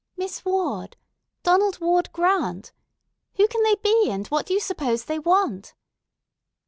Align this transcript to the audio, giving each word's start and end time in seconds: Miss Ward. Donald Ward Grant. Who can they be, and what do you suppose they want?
Miss 0.17 0.43
Ward. 0.43 0.97
Donald 1.43 1.79
Ward 1.79 2.11
Grant. 2.11 2.71
Who 3.35 3.47
can 3.47 3.61
they 3.61 3.75
be, 3.75 4.09
and 4.09 4.25
what 4.29 4.47
do 4.47 4.53
you 4.55 4.59
suppose 4.59 5.05
they 5.05 5.19
want? 5.19 5.75